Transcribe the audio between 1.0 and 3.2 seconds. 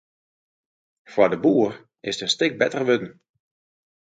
Foar de boer is it in stik better wurden.